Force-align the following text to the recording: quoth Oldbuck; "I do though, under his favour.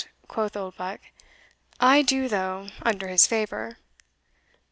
quoth 0.27 0.57
Oldbuck; 0.57 0.99
"I 1.79 2.01
do 2.01 2.27
though, 2.27 2.69
under 2.81 3.07
his 3.07 3.27
favour. 3.27 3.77